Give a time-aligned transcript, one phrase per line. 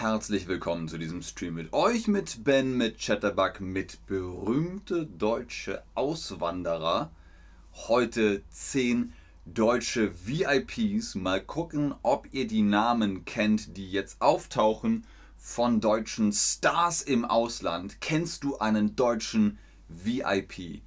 [0.00, 7.10] herzlich willkommen zu diesem Stream mit euch, mit Ben, mit Chatterbug, mit berühmte deutsche Auswanderer.
[7.88, 9.12] Heute 10
[9.44, 11.16] deutsche VIPs.
[11.16, 15.04] Mal gucken, ob ihr die Namen kennt, die jetzt auftauchen
[15.36, 18.00] von deutschen Stars im Ausland.
[18.00, 19.58] Kennst du einen deutschen
[19.88, 20.80] VIP?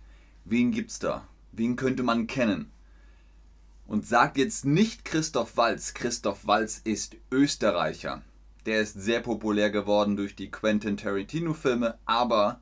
[0.45, 1.27] Wen gibt's da?
[1.51, 2.71] Wen könnte man kennen?
[3.87, 5.93] Und sagt jetzt nicht Christoph Walz.
[5.93, 8.21] Christoph Walz ist Österreicher.
[8.65, 12.61] Der ist sehr populär geworden durch die Quentin Tarantino-Filme, aber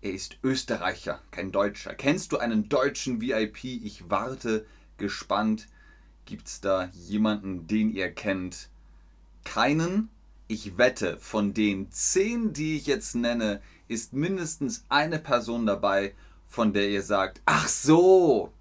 [0.00, 1.94] er ist Österreicher, kein Deutscher.
[1.94, 3.64] Kennst du einen deutschen VIP?
[3.64, 4.66] Ich warte
[4.98, 5.68] gespannt.
[6.24, 8.68] Gibt es da jemanden, den ihr kennt?
[9.44, 10.08] Keinen?
[10.46, 16.14] Ich wette, von den zehn, die ich jetzt nenne, ist mindestens eine Person dabei,
[16.46, 18.52] von der ihr sagt, ach so,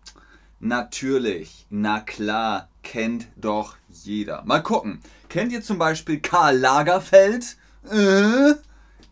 [0.59, 4.43] natürlich, na klar, kennt doch jeder.
[4.45, 5.01] Mal gucken.
[5.31, 7.55] Kennt ihr zum Beispiel Karl Lagerfeld?
[7.89, 8.55] Äh?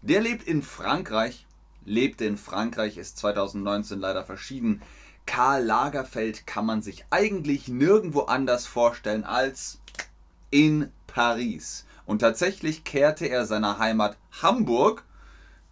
[0.01, 1.45] Der lebt in Frankreich.
[1.85, 4.81] Lebte in Frankreich, ist 2019 leider verschieden.
[5.25, 9.79] Karl Lagerfeld kann man sich eigentlich nirgendwo anders vorstellen als
[10.51, 11.85] in Paris.
[12.05, 15.05] Und tatsächlich kehrte er seiner Heimat Hamburg,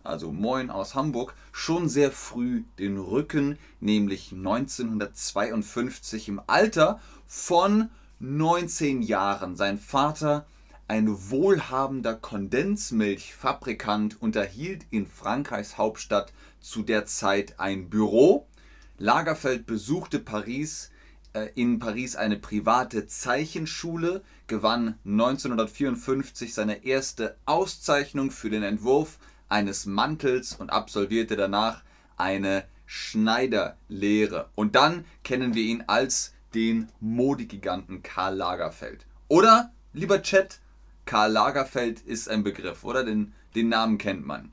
[0.06, 9.02] also Moin aus Hamburg, schon sehr früh den Rücken, nämlich 1952 im Alter von 19
[9.02, 9.56] Jahren.
[9.56, 10.46] Sein Vater,
[10.88, 18.48] ein wohlhabender Kondensmilchfabrikant, unterhielt in Frankreichs Hauptstadt zu der Zeit ein Büro.
[18.98, 20.92] Lagerfeld besuchte Paris,
[21.34, 29.86] äh, in Paris eine private Zeichenschule, gewann 1954 seine erste Auszeichnung für den Entwurf eines
[29.86, 31.84] Mantels und absolvierte danach
[32.16, 34.50] eine Schneiderlehre.
[34.56, 39.06] Und dann kennen wir ihn als den Modegiganten Karl Lagerfeld.
[39.28, 40.60] Oder, lieber Chat,
[41.06, 43.04] Karl Lagerfeld ist ein Begriff, oder?
[43.04, 44.52] Den, den Namen kennt man.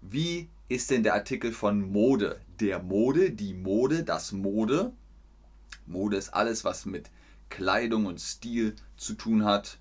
[0.00, 2.40] Wie ist denn der Artikel von Mode?
[2.58, 4.92] Der Mode, die Mode, das Mode.
[5.84, 7.10] Mode ist alles, was mit
[7.50, 9.78] Kleidung und Stil zu tun hat.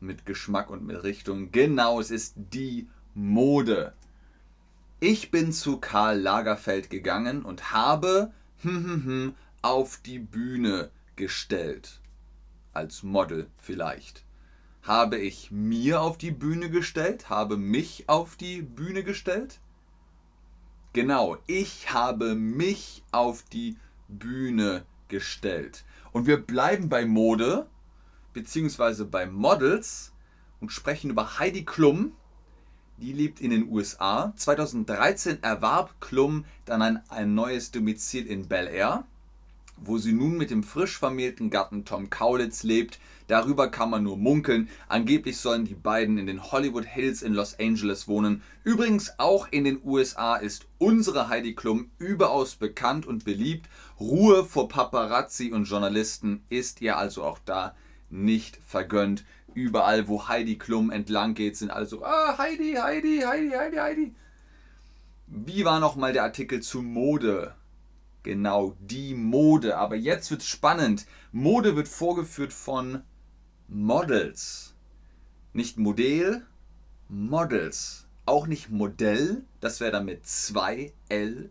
[0.00, 1.52] Mit Geschmack und mit Richtung.
[1.52, 3.92] Genau, es ist die Mode.
[4.98, 12.02] Ich bin zu Karl Lagerfeld gegangen und habe hm, hm, hm, auf die Bühne gestellt.
[12.74, 14.26] Als Model vielleicht.
[14.82, 17.30] Habe ich mir auf die Bühne gestellt?
[17.30, 19.60] Habe mich auf die Bühne gestellt?
[20.92, 25.86] Genau, ich habe mich auf die Bühne gestellt.
[26.12, 27.66] Und wir bleiben bei Mode,
[28.34, 30.12] beziehungsweise bei Models
[30.60, 32.12] und sprechen über Heidi Klum.
[32.98, 34.34] Die lebt in den USA.
[34.36, 39.06] 2013 erwarb Klum dann ein, ein neues Domizil in Bel Air
[39.76, 42.98] wo sie nun mit dem frisch vermählten Gatten Tom Kaulitz lebt.
[43.26, 44.68] Darüber kann man nur munkeln.
[44.88, 48.42] Angeblich sollen die beiden in den Hollywood Hills in Los Angeles wohnen.
[48.64, 53.68] Übrigens auch in den USA ist unsere Heidi Klum überaus bekannt und beliebt.
[53.98, 57.74] Ruhe vor Paparazzi und Journalisten ist ihr also auch da
[58.10, 59.24] nicht vergönnt.
[59.54, 64.14] Überall, wo Heidi Klum entlang geht, sind also ah, Heidi, Heidi, Heidi, Heidi, Heidi.
[65.26, 67.54] Wie war nochmal der Artikel zu Mode?
[68.24, 69.76] Genau, die Mode.
[69.76, 71.06] Aber jetzt wird es spannend.
[71.30, 73.02] Mode wird vorgeführt von
[73.68, 74.74] Models.
[75.52, 76.44] Nicht Modell,
[77.08, 78.06] Models.
[78.26, 81.50] Auch nicht Modell, das wäre dann mit 2L.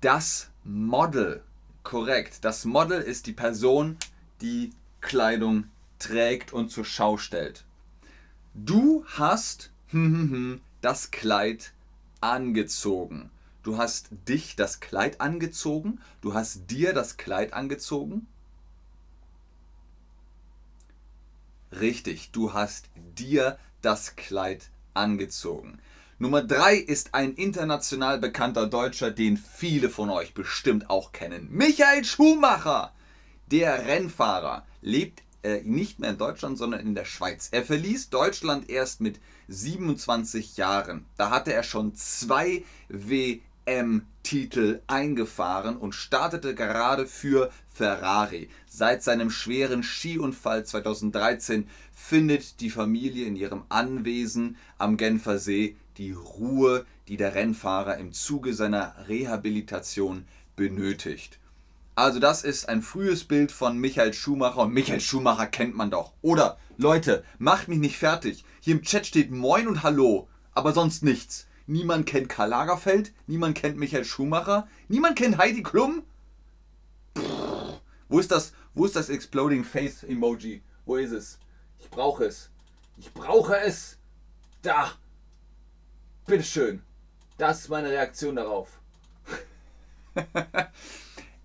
[0.00, 1.42] Das Model.
[1.84, 2.44] Korrekt.
[2.44, 3.96] Das Model ist die Person,
[4.40, 5.70] die Kleidung
[6.00, 7.64] trägt und zur Schau stellt.
[8.54, 9.70] Du hast
[10.80, 11.72] das Kleid
[12.20, 13.30] angezogen.
[13.68, 16.00] Du hast dich das Kleid angezogen.
[16.22, 18.26] Du hast dir das Kleid angezogen.
[21.70, 25.80] Richtig, du hast dir das Kleid angezogen.
[26.18, 31.48] Nummer 3 ist ein international bekannter Deutscher, den viele von euch bestimmt auch kennen.
[31.50, 32.94] Michael Schumacher.
[33.50, 37.48] Der Rennfahrer lebt äh, nicht mehr in Deutschland, sondern in der Schweiz.
[37.52, 41.04] Er verließ Deutschland erst mit 27 Jahren.
[41.18, 48.48] Da hatte er schon zwei W WM-Titel eingefahren und startete gerade für Ferrari.
[48.66, 56.12] Seit seinem schweren Skiunfall 2013 findet die Familie in ihrem Anwesen am Genfer See die
[56.12, 60.24] Ruhe, die der Rennfahrer im Zuge seiner Rehabilitation
[60.56, 61.38] benötigt.
[61.94, 66.12] Also das ist ein frühes Bild von Michael Schumacher und Michael Schumacher kennt man doch.
[66.22, 68.44] Oder Leute, macht mich nicht fertig.
[68.60, 71.47] Hier im Chat steht Moin und Hallo, aber sonst nichts.
[71.68, 73.12] Niemand kennt Karl Lagerfeld.
[73.26, 74.66] Niemand kennt Michael Schumacher.
[74.88, 76.02] Niemand kennt Heidi Klum.
[78.08, 78.54] wo ist das?
[78.72, 80.62] Wo ist das Exploding Face Emoji?
[80.86, 81.38] Wo ist es?
[81.78, 82.48] Ich brauche es.
[82.96, 83.98] Ich brauche es.
[84.62, 84.92] Da.
[86.26, 86.80] Bitteschön.
[87.36, 88.80] Das ist meine Reaktion darauf.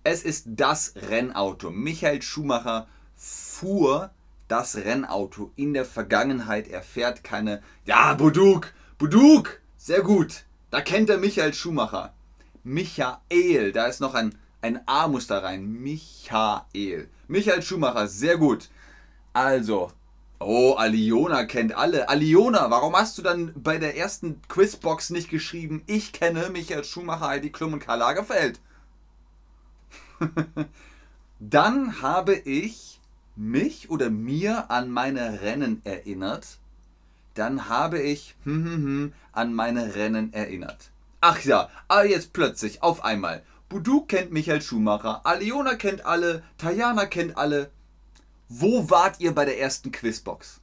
[0.04, 1.70] es ist das Rennauto.
[1.70, 4.10] Michael Schumacher fuhr
[4.48, 6.66] das Rennauto in der Vergangenheit.
[6.68, 7.62] Er fährt keine.
[7.84, 8.72] Ja, Buduk!
[8.96, 9.60] Buduk!
[9.84, 10.44] Sehr gut.
[10.70, 12.14] Da kennt er Michael Schumacher.
[12.62, 15.66] Michael, da ist noch ein, ein A muss da rein.
[15.66, 17.10] Michael.
[17.28, 18.70] Michael Schumacher, sehr gut.
[19.34, 19.92] Also,
[20.40, 22.08] oh, Aliona kennt alle.
[22.08, 27.26] Aliona, warum hast du dann bei der ersten Quizbox nicht geschrieben, ich kenne Michael Schumacher,
[27.26, 28.60] Heidi Klum und Karl Lagerfeld?
[31.40, 33.00] dann habe ich
[33.36, 36.58] mich oder mir an meine Rennen erinnert.
[37.34, 40.90] Dann habe ich hm, hm, hm, an meine Rennen erinnert.
[41.20, 43.42] Ach ja, ah jetzt plötzlich, auf einmal.
[43.68, 47.70] Budu kennt Michael Schumacher, Aliona kennt alle, Tajana kennt alle.
[48.48, 50.60] Wo wart ihr bei der ersten Quizbox?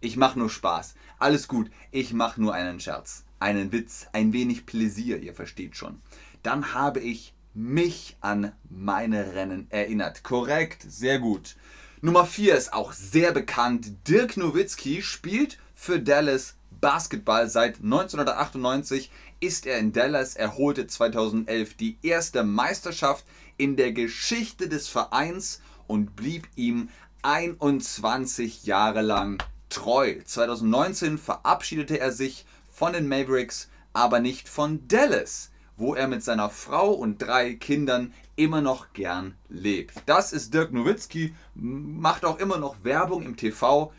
[0.00, 0.94] Ich mach nur Spaß.
[1.18, 3.24] Alles gut, ich mach nur einen Scherz.
[3.38, 6.00] Einen Witz, ein wenig Pläsier, ihr versteht schon.
[6.42, 10.22] Dann habe ich mich an meine Rennen erinnert.
[10.22, 11.56] Korrekt, sehr gut.
[12.00, 14.08] Nummer 4 ist auch sehr bekannt.
[14.08, 21.74] Dirk Nowitzki spielt für Dallas Basketball seit 1998 ist er in Dallas, er holte 2011
[21.74, 23.24] die erste Meisterschaft
[23.58, 26.88] in der Geschichte des Vereins und blieb ihm
[27.22, 30.16] 21 Jahre lang treu.
[30.24, 36.50] 2019 verabschiedete er sich von den Mavericks, aber nicht von Dallas, wo er mit seiner
[36.50, 39.94] Frau und drei Kindern immer noch gern lebt.
[40.06, 43.92] Das ist Dirk Nowitzki, macht auch immer noch Werbung im TV.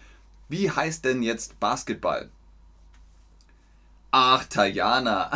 [0.50, 2.30] Wie heißt denn jetzt Basketball?
[4.10, 5.30] Ach, Tajana.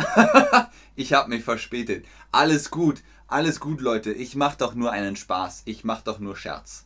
[0.96, 2.04] ich habe mich verspätet.
[2.32, 4.12] Alles gut, alles gut, Leute.
[4.12, 5.62] Ich mache doch nur einen Spaß.
[5.66, 6.84] Ich mache doch nur Scherz.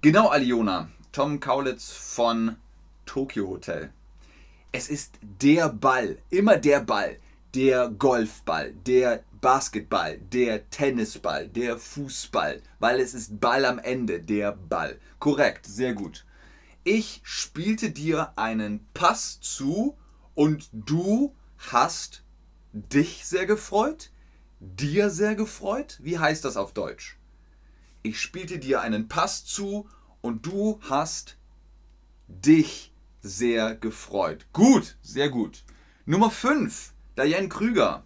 [0.00, 0.88] Genau, Aliona.
[1.12, 2.56] Tom Kaulitz von
[3.06, 3.92] Tokyo Hotel.
[4.72, 7.18] Es ist der Ball, immer der Ball.
[7.54, 14.52] Der Golfball, der Basketball, der Tennisball, der Fußball, weil es ist Ball am Ende, der
[14.52, 14.98] Ball.
[15.20, 16.25] Korrekt, sehr gut.
[16.88, 19.98] Ich spielte dir einen Pass zu
[20.36, 22.22] und du hast
[22.72, 24.12] dich sehr gefreut,
[24.60, 25.98] dir sehr gefreut.
[26.00, 27.18] Wie heißt das auf Deutsch?
[28.04, 29.88] Ich spielte dir einen Pass zu
[30.20, 31.38] und du hast
[32.28, 34.46] dich sehr gefreut.
[34.52, 35.64] Gut, sehr gut.
[36.04, 38.04] Nummer 5, Diane Krüger.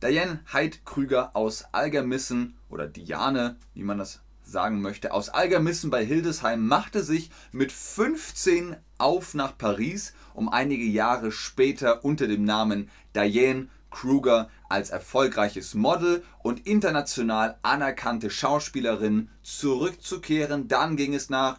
[0.00, 6.04] Diane Heid Krüger aus Algermissen oder Diane, wie man das sagen möchte, aus Algermissen bei
[6.04, 12.90] Hildesheim machte sich mit 15 auf nach Paris, um einige Jahre später unter dem Namen
[13.14, 20.68] Diane Kruger als erfolgreiches Model und international anerkannte Schauspielerin zurückzukehren.
[20.68, 21.58] Dann ging es nach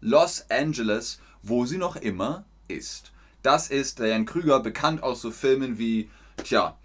[0.00, 3.12] Los Angeles, wo sie noch immer ist.
[3.42, 6.10] Das ist Diane Krüger, bekannt aus so Filmen wie,
[6.42, 6.76] tja,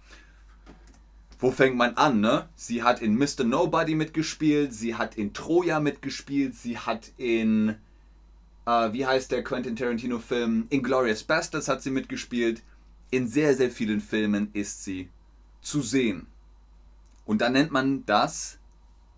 [1.38, 2.48] wo fängt man an, ne?
[2.54, 3.44] Sie hat in Mr.
[3.44, 7.76] Nobody mitgespielt, sie hat in Troja mitgespielt, sie hat in,
[8.64, 10.66] äh, wie heißt der Quentin Tarantino-Film?
[10.70, 12.62] Inglorious Bastards hat sie mitgespielt.
[13.10, 15.10] In sehr, sehr vielen Filmen ist sie
[15.60, 16.26] zu sehen.
[17.24, 18.58] Und dann nennt man das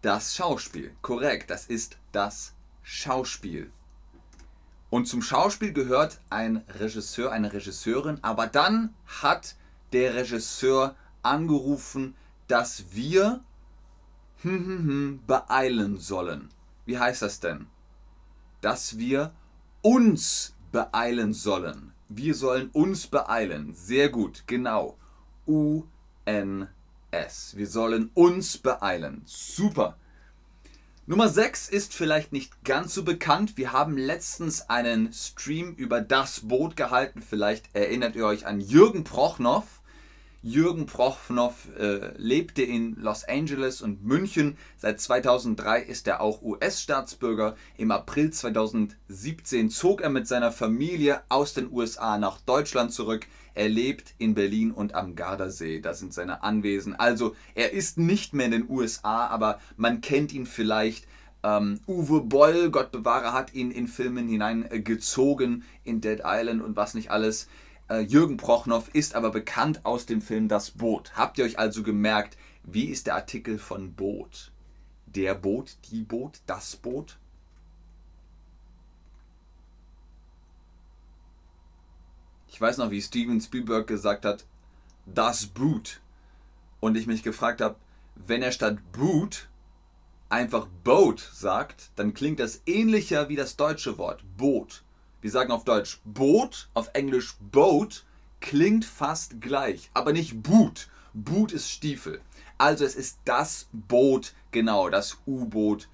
[0.02, 0.92] das Schauspiel.
[1.02, 3.70] Korrekt, das ist das Schauspiel.
[4.90, 9.56] Und zum Schauspiel gehört ein Regisseur, eine Regisseurin, aber dann hat
[9.92, 12.14] der Regisseur angerufen,
[12.46, 13.42] dass wir
[14.42, 16.48] hm, hm, hm, beeilen sollen.
[16.86, 17.66] Wie heißt das denn?
[18.60, 19.32] Dass wir
[19.82, 21.92] uns beeilen sollen.
[22.08, 23.74] Wir sollen uns beeilen.
[23.74, 24.96] Sehr gut, genau.
[25.46, 26.66] U-N-S.
[27.56, 29.22] Wir sollen uns beeilen.
[29.26, 29.96] Super.
[31.06, 33.56] Nummer 6 ist vielleicht nicht ganz so bekannt.
[33.56, 37.22] Wir haben letztens einen Stream über das Boot gehalten.
[37.22, 39.64] Vielleicht erinnert ihr euch an Jürgen Prochnow.
[40.48, 44.56] Jürgen Prochnow äh, lebte in Los Angeles und München.
[44.78, 47.54] Seit 2003 ist er auch US-Staatsbürger.
[47.76, 53.26] Im April 2017 zog er mit seiner Familie aus den USA nach Deutschland zurück.
[53.54, 55.80] Er lebt in Berlin und am Gardasee.
[55.80, 56.94] Das sind seine Anwesen.
[56.94, 61.06] Also er ist nicht mehr in den USA, aber man kennt ihn vielleicht.
[61.42, 66.94] Ähm, Uwe Boll, Gott bewahre, hat ihn in Filmen hineingezogen, in Dead Island und was
[66.94, 67.48] nicht alles.
[67.88, 71.12] Äh, Jürgen Prochnow ist aber bekannt aus dem Film Das Boot.
[71.16, 74.52] Habt ihr euch also gemerkt, wie ist der Artikel von Boot?
[75.06, 77.18] Der Boot, die Boot, das Boot?
[82.48, 84.44] Ich weiß noch, wie Steven Spielberg gesagt hat,
[85.06, 86.00] das Boot.
[86.80, 87.76] Und ich mich gefragt habe,
[88.14, 89.48] wenn er statt Boot
[90.28, 94.82] einfach Boat sagt, dann klingt das ähnlicher wie das deutsche Wort Boot.
[95.20, 98.04] Wir sagen auf Deutsch Boot, auf Englisch Boat,
[98.40, 100.88] klingt fast gleich, aber nicht Boot.
[101.12, 102.20] Boot ist Stiefel.
[102.56, 105.88] Also es ist das Boot, genau, das U-Boot,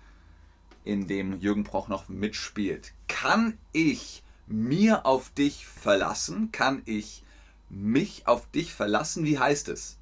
[0.84, 2.92] in dem Jürgen Proch noch mitspielt.
[3.08, 6.52] Kann ich mir auf dich verlassen?
[6.52, 7.24] Kann ich
[7.70, 9.24] mich auf dich verlassen?
[9.24, 9.98] Wie heißt es?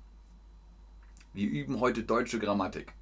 [1.32, 2.92] Wir üben heute deutsche Grammatik.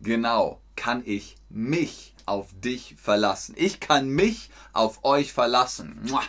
[0.00, 3.54] Genau, kann ich mich auf dich verlassen.
[3.58, 6.00] Ich kann mich auf euch verlassen.
[6.08, 6.22] Mua.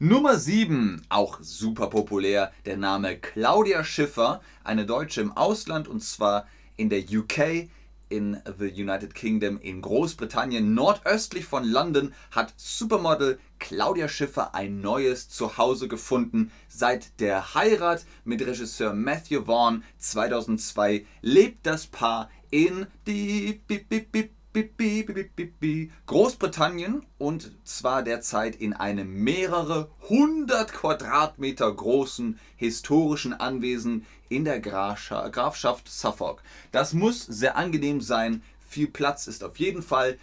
[0.00, 6.46] Nummer 7, auch super populär, der Name Claudia Schiffer, eine Deutsche im Ausland und zwar
[6.76, 7.68] in der UK,
[8.08, 15.28] in the United Kingdom, in Großbritannien, nordöstlich von London, hat Supermodel Claudia Schiffer ein neues
[15.28, 16.52] Zuhause gefunden.
[16.68, 23.60] Seit der Heirat mit Regisseur Matthew Vaughn 2002 lebt das Paar in die
[26.06, 35.88] Großbritannien und zwar derzeit in einem mehrere hundert Quadratmeter großen historischen Anwesen in der Grafschaft
[35.88, 36.42] Suffolk.
[36.70, 38.42] Das muss sehr angenehm sein.
[38.68, 40.18] Viel Platz ist auf jeden Fall.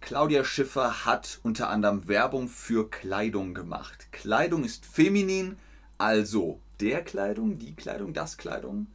[0.00, 4.10] Claudia Schiffer hat unter anderem Werbung für Kleidung gemacht.
[4.10, 5.58] Kleidung ist feminin,
[5.98, 8.86] also der Kleidung, die Kleidung, das Kleidung.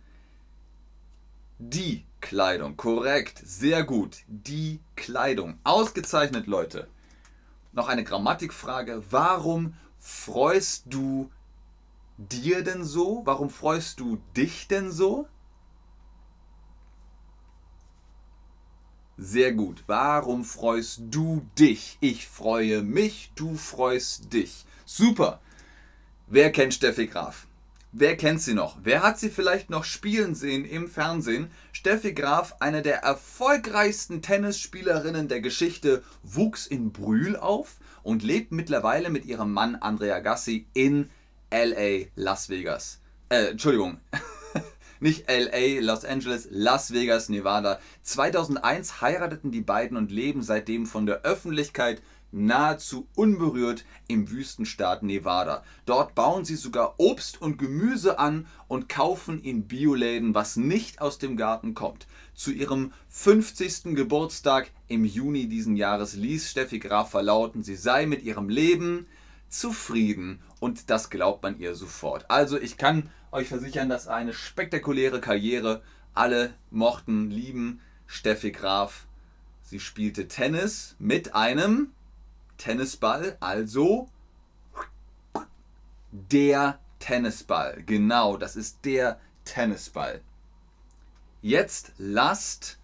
[1.60, 4.24] Die Kleidung, korrekt, sehr gut.
[4.28, 6.88] Die Kleidung, ausgezeichnet, Leute.
[7.74, 9.04] Noch eine Grammatikfrage.
[9.12, 11.30] Warum freust du
[12.18, 13.24] dir denn so?
[13.26, 15.28] Warum freust du dich denn so?
[19.18, 19.84] Sehr gut.
[19.88, 21.98] Warum freust du dich?
[22.00, 24.66] Ich freue mich, du freust dich.
[24.86, 25.42] Super.
[26.28, 27.48] Wer kennt Steffi Graf?
[27.96, 28.78] Wer kennt sie noch?
[28.82, 31.52] Wer hat sie vielleicht noch spielen sehen im Fernsehen?
[31.74, 39.12] Steffi Graf, eine der erfolgreichsten Tennisspielerinnen der Geschichte, wuchs in Brühl auf und lebt mittlerweile
[39.12, 41.12] mit ihrem Mann Andrea Gassi in
[41.52, 43.00] LA, Las Vegas.
[43.30, 44.00] Äh, Entschuldigung.
[45.00, 47.80] Nicht LA, Los Angeles, Las Vegas, Nevada.
[48.02, 52.02] 2001 heirateten die beiden und leben seitdem von der Öffentlichkeit
[52.34, 55.64] nahezu unberührt im Wüstenstaat Nevada.
[55.86, 61.20] Dort bauen sie sogar Obst und Gemüse an und kaufen in Bioläden, was nicht aus
[61.20, 62.08] dem Garten kommt.
[62.34, 63.96] Zu ihrem 50.
[63.96, 69.06] Geburtstag im Juni diesen Jahres ließ Steffi Graf verlauten, sie sei mit ihrem Leben
[69.48, 72.30] zufrieden und das glaubt man ihr sofort.
[72.30, 79.06] Also ich kann euch versichern, dass eine spektakuläre Karriere alle mochten, lieben Steffi Graf.
[79.62, 81.92] Sie spielte Tennis mit einem
[82.58, 84.10] Tennisball, also
[86.12, 87.84] der Tennisball.
[87.86, 90.22] Genau, das ist der Tennisball.
[91.42, 92.80] Jetzt lasst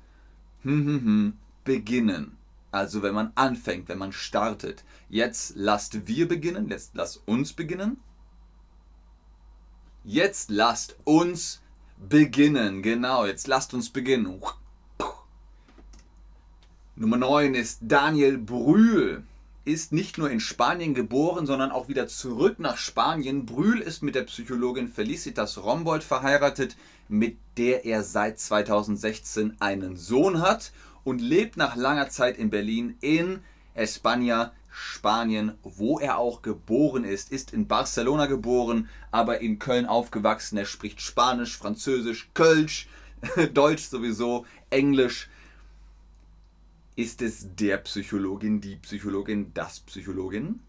[0.63, 2.37] hm, hm, hm, beginnen.
[2.71, 4.83] Also wenn man anfängt, wenn man startet.
[5.09, 7.97] Jetzt lasst wir beginnen, jetzt lasst uns beginnen.
[10.03, 11.61] Jetzt lasst uns
[11.97, 12.83] beginnen.
[12.83, 14.41] Genau, jetzt lasst uns beginnen.
[16.95, 19.23] Nummer 9 ist Daniel Brühl
[19.69, 23.45] ist nicht nur in Spanien geboren, sondern auch wieder zurück nach Spanien.
[23.45, 26.75] Brühl ist mit der Psychologin Felicitas Rombold verheiratet,
[27.07, 30.71] mit der er seit 2016 einen Sohn hat
[31.03, 33.41] und lebt nach langer Zeit in Berlin in
[33.75, 37.31] España, Spanien, wo er auch geboren ist.
[37.31, 40.57] Ist in Barcelona geboren, aber in Köln aufgewachsen.
[40.57, 42.87] Er spricht Spanisch, Französisch, Kölsch,
[43.53, 45.29] Deutsch sowieso, Englisch
[46.99, 50.59] ist es der Psychologin, die Psychologin, das Psychologin?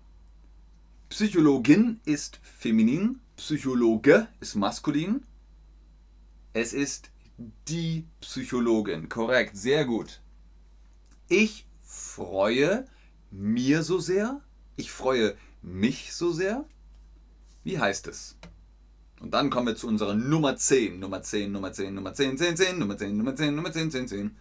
[1.08, 5.24] Psychologin ist feminin, Psychologe ist maskulin.
[6.52, 7.10] Es ist
[7.66, 9.08] die Psychologin.
[9.08, 10.20] Korrekt, sehr gut.
[11.28, 12.84] Ich freue
[13.32, 14.40] mir so sehr.
[14.76, 16.64] Ich freue mich so sehr.
[17.64, 18.36] Wie heißt es?
[19.18, 21.00] Und dann kommen wir zu unserer Nummer 10.
[21.00, 24.06] Nummer 10, Nummer 10, Nummer 10, 10, 10, Nummer 10, Nummer 10, Nummer 10, 10,
[24.06, 24.36] 10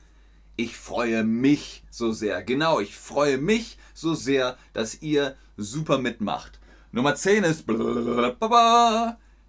[0.60, 2.44] ich freue mich so sehr.
[2.44, 6.60] Genau, ich freue mich so sehr, dass ihr super mitmacht.
[6.92, 7.64] Nummer 10 ist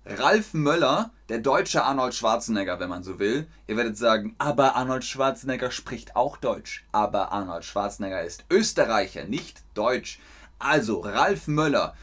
[0.07, 3.49] Ralf Möller, der deutsche Arnold Schwarzenegger, wenn man so will.
[3.67, 6.85] Ihr werdet sagen, aber Arnold Schwarzenegger spricht auch Deutsch.
[6.93, 10.21] Aber Arnold Schwarzenegger ist Österreicher, nicht Deutsch.
[10.61, 11.95] Also, Ralf Möller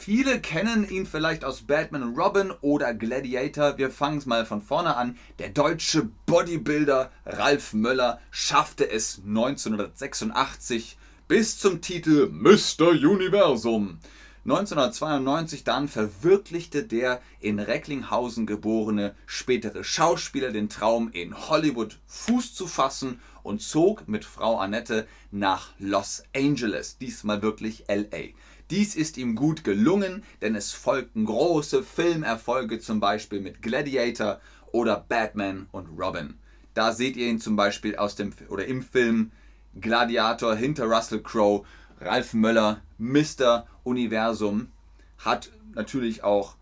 [0.00, 3.78] Viele kennen ihn vielleicht aus Batman und Robin oder Gladiator.
[3.78, 5.18] Wir fangen es mal von vorne an.
[5.40, 12.90] Der deutsche Bodybuilder Ralf Möller schaffte es 1986 bis zum Titel Mr.
[12.90, 13.98] Universum.
[14.44, 22.68] 1992 dann verwirklichte der in Recklinghausen geborene spätere Schauspieler den Traum, in Hollywood Fuß zu
[22.68, 28.28] fassen und zog mit Frau Annette nach Los Angeles, diesmal wirklich LA.
[28.70, 34.40] Dies ist ihm gut gelungen, denn es folgten große Filmerfolge, zum Beispiel mit Gladiator
[34.72, 36.34] oder Batman und Robin.
[36.74, 39.32] Da seht ihr ihn zum Beispiel aus dem oder im Film
[39.80, 41.64] Gladiator hinter Russell Crowe,
[42.00, 43.66] Ralf Möller, Mr.
[43.84, 44.70] Universum,
[45.18, 46.56] hat natürlich auch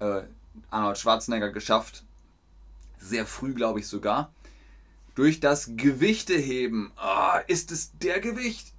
[0.00, 0.22] äh,
[0.70, 2.04] Arnold Schwarzenegger geschafft,
[2.98, 4.32] sehr früh glaube ich sogar.
[5.14, 8.72] Durch das Gewichteheben, oh, ist es der Gewicht?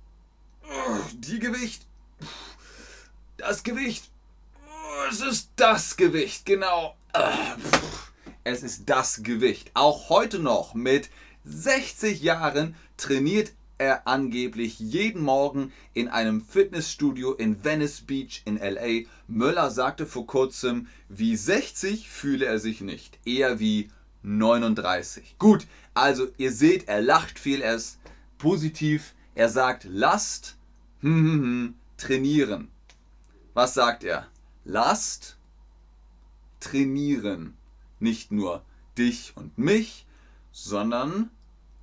[0.64, 1.86] Oh, die Gewicht?
[3.46, 4.10] Das Gewicht?
[5.12, 6.96] Es ist das Gewicht, genau.
[8.46, 9.72] Es ist das Gewicht.
[9.74, 11.10] Auch heute noch mit
[11.44, 19.10] 60 Jahren trainiert er angeblich jeden Morgen in einem Fitnessstudio in Venice Beach in LA.
[19.28, 23.90] Möller sagte vor kurzem, wie 60 fühle er sich nicht, eher wie
[24.22, 25.36] 39.
[25.38, 28.00] Gut, also ihr seht, er lacht viel, er ist
[28.38, 29.14] positiv.
[29.36, 30.56] Er sagt, lasst
[31.98, 32.70] trainieren.
[33.54, 34.28] Was sagt er?
[34.64, 35.38] Lasst
[36.60, 37.58] trainieren.
[38.00, 38.64] Nicht nur
[38.98, 40.06] dich und mich,
[40.52, 41.30] sondern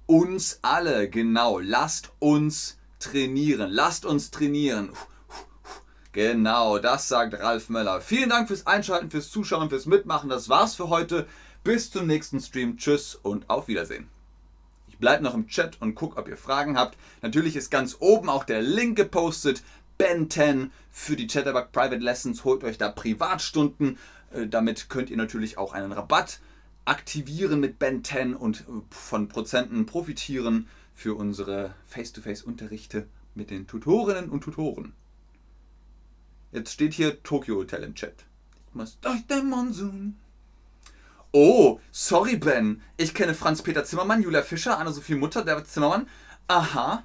[0.07, 1.59] uns alle, genau.
[1.59, 3.71] Lasst uns trainieren.
[3.71, 4.91] Lasst uns trainieren.
[6.13, 8.01] Genau, das sagt Ralf Möller.
[8.01, 10.29] Vielen Dank fürs Einschalten, fürs Zuschauen, fürs Mitmachen.
[10.29, 11.27] Das war's für heute.
[11.63, 12.79] Bis zum nächsten Stream.
[12.79, 14.09] Tschüss und auf Wiedersehen.
[14.89, 16.99] Ich bleibe noch im Chat und gucke, ob ihr Fragen habt.
[17.23, 19.63] Natürlich ist ganz oben auch der Link gepostet.
[20.01, 22.45] Ben 10 für die Chatterbug Private Lessons.
[22.45, 23.99] Holt euch da Privatstunden.
[24.33, 26.41] Äh, damit könnt ihr natürlich auch einen Rabatt
[26.87, 34.31] aktivieren mit Ben 10 und äh, von Prozenten profitieren für unsere Face-to-Face-Unterrichte mit den Tutorinnen
[34.31, 34.95] und Tutoren.
[36.51, 38.25] Jetzt steht hier Tokyo Hotel im Chat.
[38.69, 40.17] Ich muss durch den Monsun.
[41.31, 42.81] Oh, sorry Ben.
[42.97, 46.09] Ich kenne Franz-Peter Zimmermann, Julia Fischer, Anna-Sophie Mutter, David Zimmermann.
[46.49, 47.05] Aha.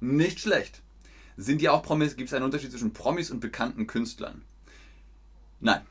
[0.00, 0.82] Nicht schlecht.
[1.36, 2.16] Sind ja auch Promis?
[2.16, 4.42] Gibt es einen Unterschied zwischen Promis und bekannten Künstlern?
[5.60, 5.82] Nein.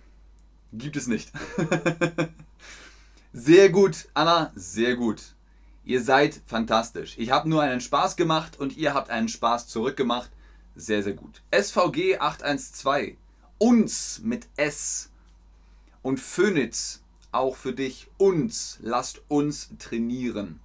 [0.73, 1.31] Gibt es nicht.
[3.37, 5.21] Sehr gut, Anna, sehr gut.
[5.83, 7.15] Ihr seid fantastisch.
[7.17, 10.31] Ich habe nur einen Spaß gemacht und ihr habt einen Spaß zurückgemacht.
[10.77, 11.41] Sehr, sehr gut.
[11.53, 13.17] SVG 812.
[13.57, 15.09] Uns mit S.
[16.01, 17.03] Und Phoenix,
[17.33, 18.07] auch für dich.
[18.17, 18.79] Uns.
[18.81, 20.61] Lasst uns trainieren.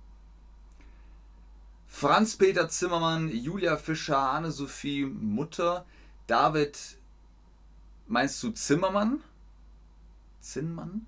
[1.90, 5.85] Franz-Peter Zimmermann, Julia Fischer, Anne-Sophie Mutter,
[6.29, 6.79] David,
[8.07, 9.20] meinst du Zimmermann?
[10.40, 11.05] Zinnmann?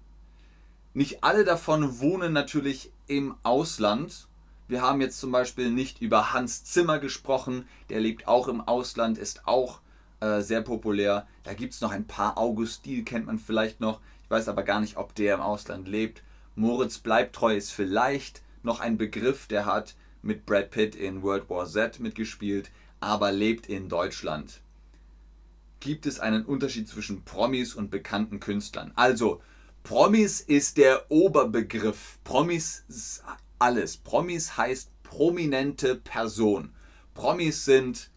[0.92, 4.26] Nicht alle davon wohnen natürlich im Ausland.
[4.68, 9.16] Wir haben jetzt zum Beispiel nicht über Hans Zimmer gesprochen, der lebt auch im Ausland,
[9.16, 9.80] ist auch
[10.20, 11.26] äh, sehr populär.
[11.44, 12.36] Da gibt es noch ein paar.
[12.36, 14.00] August Diel kennt man vielleicht noch.
[14.24, 16.22] Ich weiß aber gar nicht, ob der im Ausland lebt.
[16.54, 21.66] Moritz Bleibtreu ist vielleicht noch ein Begriff, der hat mit Brad Pitt in World War
[21.66, 24.60] Z mitgespielt, aber lebt in Deutschland.
[25.80, 28.92] Gibt es einen Unterschied zwischen Promis und bekannten Künstlern?
[28.94, 29.42] Also,
[29.82, 32.18] Promis ist der Oberbegriff.
[32.22, 33.24] Promis ist
[33.58, 33.96] alles.
[33.96, 36.72] Promis heißt prominente Person.
[37.14, 38.10] Promis sind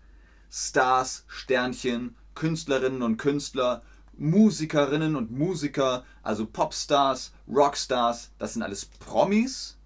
[0.51, 3.81] Stars, Sternchen, Künstlerinnen und Künstler,
[4.17, 9.77] Musikerinnen und Musiker, also Popstars, Rockstars, das sind alles Promis.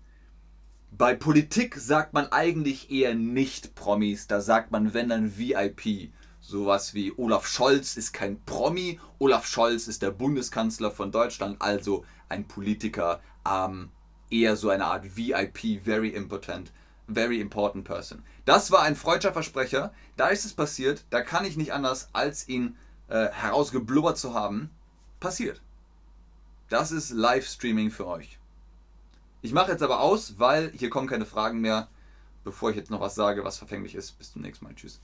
[0.92, 6.12] Bei Politik sagt man eigentlich eher nicht Promis, da sagt man wenn dann VIP.
[6.42, 9.00] Sowas wie Olaf Scholz ist kein Promi.
[9.20, 13.92] Olaf Scholz ist der Bundeskanzler von Deutschland, also ein Politiker, ähm,
[14.32, 16.72] eher so eine Art VIP, very important,
[17.08, 18.24] very important person.
[18.46, 19.94] Das war ein freudscher Versprecher.
[20.18, 21.06] Da ist es passiert.
[21.12, 22.76] Da kann ich nicht anders, als ihn
[23.10, 24.72] äh, herausgeblubbert zu haben.
[25.20, 25.62] Passiert.
[26.68, 28.39] Das ist Livestreaming für euch.
[29.42, 31.88] Ich mache jetzt aber aus, weil hier kommen keine Fragen mehr.
[32.44, 34.18] Bevor ich jetzt noch was sage, was verfänglich ist.
[34.18, 34.74] Bis zum nächsten Mal.
[34.76, 35.00] Tschüss.